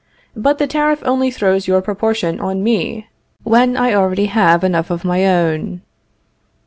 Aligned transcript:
But 0.35 0.57
the 0.57 0.65
tariff 0.65 1.03
only 1.05 1.29
throws 1.29 1.67
your 1.67 1.79
proportion 1.83 2.39
on 2.39 2.63
me, 2.63 3.05
when 3.43 3.77
I 3.77 3.93
already 3.93 4.25
have 4.25 4.63
enough 4.63 4.89
of 4.89 5.05
my 5.05 5.27
own. 5.27 5.83